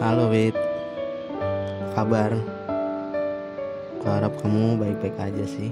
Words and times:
Halo 0.00 0.32
Wit 0.32 0.56
Kabar? 1.92 2.32
Aku 4.00 4.06
harap 4.08 4.32
kamu 4.40 4.80
baik-baik 4.80 5.12
aja 5.20 5.44
sih. 5.44 5.68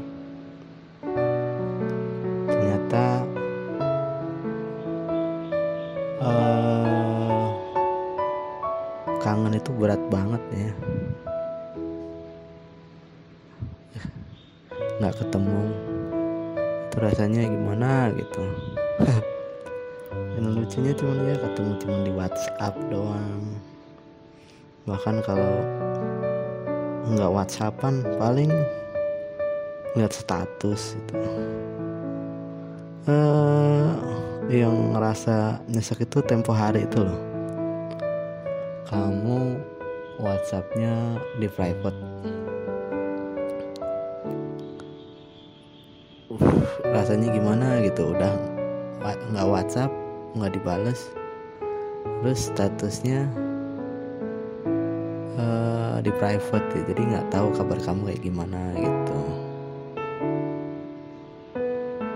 Ternyata 2.45 3.25
uh, 6.21 7.49
Kangen 9.25 9.57
itu 9.57 9.73
berat 9.73 10.03
banget 10.13 10.43
ya. 10.53 10.73
Nggak 15.01 15.25
ketemu. 15.25 15.61
Itu 16.85 16.97
rasanya 17.01 17.49
gimana 17.49 18.13
gitu. 18.13 18.45
Dan 20.37 20.53
lucunya 20.53 20.93
cuma 20.93 21.17
ya 21.17 21.33
ketemu 21.41 21.73
cuma 21.81 21.97
di 22.05 22.13
WhatsApp 22.13 22.77
doang 22.93 23.69
bahkan 24.89 25.21
kalau 25.21 25.61
nggak 27.13 27.29
whatsappan 27.29 28.01
paling 28.17 28.49
lihat 29.93 30.13
status 30.17 30.97
itu 30.97 31.17
uh, 33.09 33.89
yang 34.49 34.97
ngerasa 34.97 35.61
nyesek 35.69 36.09
itu 36.09 36.25
tempo 36.25 36.53
hari 36.57 36.89
itu 36.89 37.05
loh. 37.05 37.21
Kamu 38.89 39.61
whatsappnya 40.21 41.21
di 41.37 41.49
private. 41.53 41.99
Uh, 46.33 46.65
rasanya 46.93 47.29
gimana 47.33 47.85
gitu 47.85 48.17
udah 48.17 48.33
nggak 49.05 49.49
whatsapp 49.49 49.93
nggak 50.37 50.53
dibales. 50.57 51.13
Terus 52.25 52.49
statusnya 52.53 53.29
di 56.09 56.13
private 56.17 56.69
ya. 56.73 56.83
Jadi 56.89 57.03
nggak 57.05 57.27
tahu 57.29 57.53
kabar 57.53 57.79
kamu 57.85 58.01
kayak 58.09 58.23
gimana 58.25 58.61
gitu. 58.81 59.21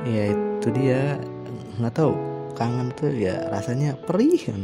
Ya 0.09 0.33
itu 0.33 0.69
dia. 0.73 1.21
Nggak 1.77 1.95
tahu. 2.01 2.17
Kangen 2.57 2.93
tuh 2.97 3.13
ya 3.13 3.49
rasanya 3.49 3.97
perih 3.97 4.37
kan 4.37 4.61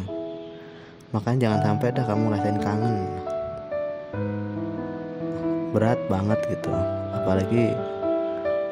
makanya 1.09 1.49
jangan 1.49 1.61
sampai 1.65 1.89
dah 1.97 2.05
kamu 2.05 2.25
rasain 2.37 2.59
kangen. 2.61 2.97
Berat 5.73 6.01
banget 6.13 6.37
gitu. 6.53 6.73
Apalagi 7.17 7.73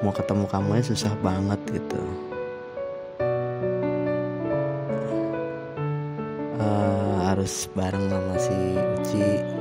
mau 0.05 0.13
ketemu 0.13 0.45
kamu 0.53 0.69
ya 0.77 0.83
susah 0.85 1.13
banget 1.25 1.61
gitu. 1.73 2.03
Uh, 6.61 7.17
harus 7.33 7.69
bareng 7.73 8.05
sama 8.13 8.37
si 8.37 8.57
Uci 8.77 9.56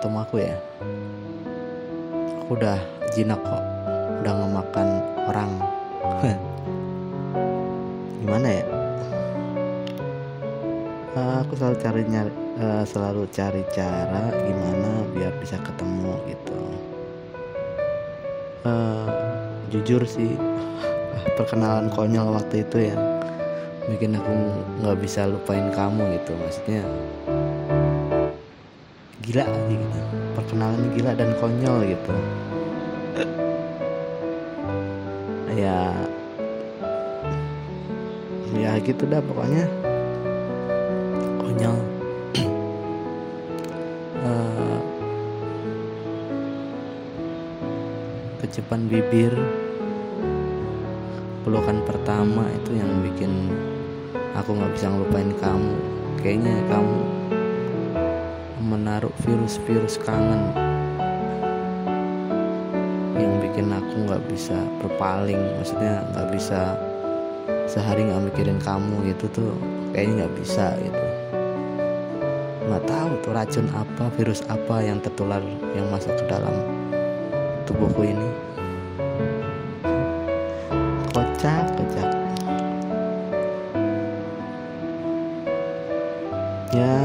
ketemu 0.00 0.24
aku 0.24 0.36
ya. 0.40 0.56
Aku 2.40 2.56
udah 2.56 2.80
jinak 3.12 3.36
kok. 3.44 3.60
Udah 4.24 4.32
ngemakan 4.32 4.88
orang. 5.28 5.52
Gimana 8.24 8.48
ya? 8.48 8.64
Uh, 11.12 11.44
aku 11.44 11.52
selalu 11.52 11.76
cari 11.84 12.02
nyari 12.08 12.32
uh, 12.64 12.84
selalu 12.88 13.28
cari 13.28 13.60
cara 13.76 14.32
gimana 14.40 15.04
biar 15.12 15.36
bisa 15.36 15.60
ketemu 15.60 16.16
gitu. 16.32 16.60
Uh, 18.64 19.04
jujur 19.68 20.00
sih 20.08 20.32
perkenalan 21.36 21.92
konyol 21.92 22.40
waktu 22.40 22.64
itu 22.64 22.88
ya 22.88 22.96
bikin 23.84 24.16
aku 24.16 24.32
nggak 24.80 24.96
bisa 24.96 25.28
lupain 25.28 25.68
kamu 25.74 26.08
gitu. 26.16 26.32
Maksudnya 26.40 26.86
gila 29.30 29.46
gitu. 29.70 29.98
Perkenalan 30.34 30.90
gila 30.98 31.14
dan 31.14 31.30
konyol 31.38 31.86
gitu. 31.86 32.14
Ya. 35.54 35.94
Ya 38.58 38.74
gitu 38.82 39.06
dah 39.06 39.22
pokoknya. 39.22 39.70
Konyol. 41.38 41.78
Uh, 44.20 44.76
kecepan 48.42 48.84
bibir. 48.84 49.32
Pelukan 51.40 51.80
pertama 51.88 52.44
itu 52.52 52.76
yang 52.76 53.00
bikin 53.00 53.48
aku 54.36 54.60
nggak 54.60 54.76
bisa 54.76 54.92
ngelupain 54.92 55.32
kamu. 55.40 55.72
Kayaknya 56.20 56.52
kamu 56.68 57.19
menaruh 58.80 59.12
virus-virus 59.28 60.00
kangen 60.00 60.56
yang 63.20 63.36
bikin 63.44 63.68
aku 63.68 64.08
nggak 64.08 64.24
bisa 64.24 64.56
berpaling. 64.80 65.36
Maksudnya 65.60 66.00
nggak 66.16 66.32
bisa 66.32 66.80
sehari 67.68 68.08
nggak 68.08 68.32
mikirin 68.32 68.56
kamu 68.56 69.12
gitu 69.12 69.28
tuh 69.36 69.52
kayaknya 69.92 70.24
nggak 70.24 70.34
bisa 70.40 70.80
gitu. 70.80 71.04
Nggak 72.72 72.88
tahu 72.88 73.10
tuh 73.20 73.32
racun 73.36 73.68
apa 73.76 74.08
virus 74.16 74.40
apa 74.48 74.80
yang 74.80 74.96
tertular 75.04 75.44
yang 75.76 75.84
masuk 75.92 76.16
ke 76.16 76.24
dalam 76.24 76.56
tubuhku 77.68 78.08
ini. 78.08 78.28
Kocak 81.12 81.68
kocak. 81.76 82.08
Ya 86.72 86.96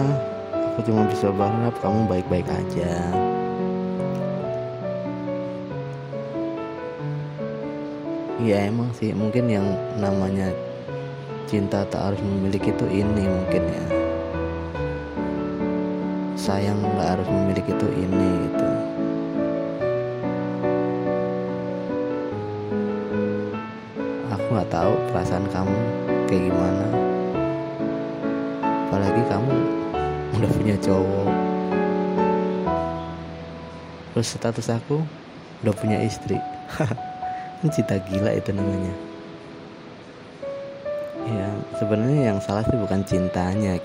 aku 0.76 0.92
cuma 0.92 1.08
bisa 1.08 1.32
berharap 1.32 1.72
kamu 1.80 2.04
baik-baik 2.04 2.52
aja. 2.52 2.92
Ya 8.44 8.68
emang 8.68 8.92
sih 8.92 9.16
mungkin 9.16 9.48
yang 9.48 9.64
namanya 9.96 10.52
cinta 11.48 11.88
tak 11.88 12.12
harus 12.12 12.20
memiliki 12.20 12.76
itu 12.76 12.92
ini 12.92 13.24
mungkin 13.24 13.64
ya. 13.72 13.86
Sayang 16.36 16.84
nggak 16.84 17.08
harus 17.08 17.28
memiliki 17.32 17.72
itu 17.72 17.88
ini 17.96 18.30
gitu. 18.52 18.68
Aku 24.28 24.46
nggak 24.52 24.68
tahu 24.76 24.92
perasaan 25.16 25.48
kamu 25.56 25.78
kayak 26.28 26.52
gimana. 26.52 26.88
Apalagi 28.92 29.24
kamu 29.32 29.85
udah 30.36 30.52
punya 30.52 30.76
cowok. 30.84 31.32
Terus 34.16 34.28
status 34.32 34.68
aku 34.72 35.04
udah 35.64 35.76
punya 35.76 36.00
istri. 36.04 36.40
Kan 37.60 37.70
cinta 37.72 37.96
gila 38.04 38.36
itu 38.36 38.52
namanya. 38.52 38.94
Ya 41.26 41.50
sebenarnya 41.82 42.36
yang 42.36 42.40
salah 42.44 42.64
sih 42.68 42.78
bukan 42.78 43.02
cintanya 43.08 43.80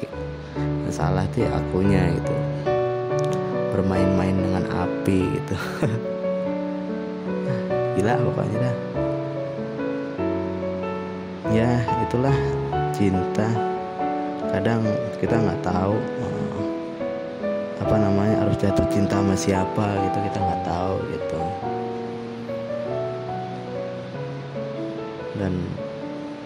yang 0.54 0.92
salah 0.92 1.24
sih 1.34 1.46
akunya 1.46 2.14
gitu. 2.18 2.34
Bermain-main 3.74 4.34
dengan 4.34 4.64
api 4.70 5.18
gitu. 5.24 5.54
Gila 7.98 8.14
pokoknya 8.22 8.56
dah. 8.58 8.76
Ya 11.50 11.70
itulah 12.06 12.36
cinta. 12.94 13.48
Kadang 14.50 14.82
kita 15.22 15.38
nggak 15.38 15.62
tahu 15.62 15.94
apa 17.80 17.96
namanya 17.96 18.44
harus 18.44 18.60
jatuh 18.60 18.84
cinta 18.92 19.16
sama 19.16 19.32
siapa 19.32 19.86
gitu 20.04 20.18
kita 20.28 20.38
nggak 20.38 20.62
tahu 20.68 20.96
gitu. 21.16 21.40
Dan 25.40 25.56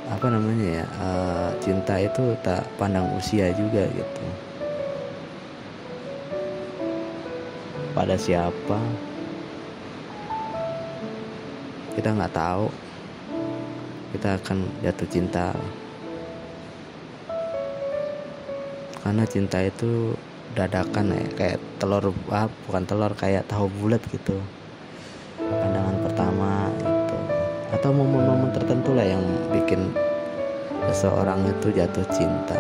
apa 0.07 0.27
namanya 0.31 0.67
ya 0.79 0.87
uh, 1.03 1.51
cinta 1.59 1.99
itu 1.99 2.39
tak 2.47 2.63
pandang 2.79 3.11
usia 3.19 3.51
juga 3.59 3.83
gitu. 3.91 4.25
Pada 7.91 8.15
siapa? 8.15 8.79
Kita 11.99 12.15
nggak 12.15 12.35
tahu. 12.35 12.71
Kita 14.15 14.39
akan 14.39 14.59
jatuh 14.87 15.09
cinta. 15.11 15.51
Karena 19.03 19.27
cinta 19.27 19.59
itu 19.61 20.15
dadakan 20.55 21.13
ya. 21.13 21.25
Kayak 21.35 21.59
telur 21.83 22.15
ah, 22.31 22.49
bukan 22.71 22.83
telur 22.87 23.13
kayak 23.19 23.45
tahu 23.51 23.67
bulat 23.83 24.01
gitu. 24.09 24.39
Pandangan 25.39 25.97
pertama 26.07 26.71
itu. 26.79 27.19
Atau 27.75 27.91
momen-momen 27.91 28.55
tertentu 28.55 28.95
lah 28.95 29.05
yang 29.05 29.23
bikin 29.51 29.91
seseorang 30.95 31.43
itu 31.51 31.75
jatuh 31.75 32.07
cinta. 32.15 32.57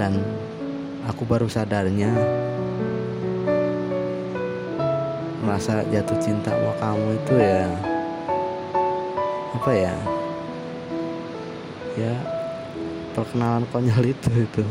Dan 0.00 0.24
aku 1.04 1.28
baru 1.28 1.44
sadarnya 1.44 2.08
merasa 5.44 5.84
jatuh 5.88 6.18
cinta 6.20 6.52
sama 6.52 6.72
kamu 6.80 7.08
itu 7.20 7.34
ya 7.36 7.68
apa 9.60 9.70
ya? 9.76 9.94
Ya 11.98 12.14
perkenalan 13.12 13.66
konyol 13.68 14.14
itu 14.14 14.30
itu 14.46 14.64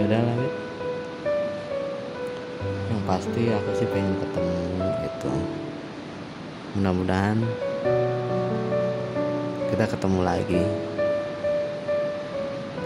ya 0.00 0.08
udah 0.08 0.20
lah 0.24 0.36
Wit. 0.40 0.54
yang 2.88 3.02
pasti 3.04 3.42
aku 3.52 3.70
sih 3.76 3.88
pengen 3.92 4.16
ketemu 4.16 4.88
itu 5.04 5.32
mudah-mudahan 6.72 7.38
kita 9.68 9.84
ketemu 9.96 10.20
lagi. 10.24 10.62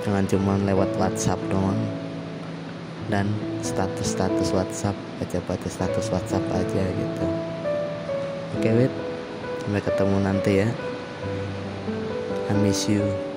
Jangan 0.03 0.25
cuma 0.27 0.59
lewat 0.59 0.91
WhatsApp 0.99 1.41
doang. 1.49 1.79
Dan 3.07 3.31
status-status 3.63 4.51
WhatsApp 4.51 4.97
baca-baca 5.21 5.69
status 5.69 6.11
WhatsApp 6.11 6.45
aja 6.51 6.83
gitu. 6.83 7.27
Oke 8.59 8.69
wait 8.75 8.95
sampai 9.63 9.83
ketemu 9.87 10.17
nanti 10.19 10.53
ya. 10.67 10.69
I 12.51 12.53
miss 12.59 12.91
you 12.91 13.34